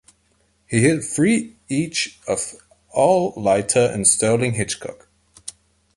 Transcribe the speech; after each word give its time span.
He 0.65 0.79
hit 0.81 1.03
three 1.03 1.57
each 1.69 2.19
off 2.27 2.55
Al 2.97 3.33
Leiter 3.37 3.91
and 3.93 4.07
Sterling 4.07 4.53
Hitchcock. 4.53 5.07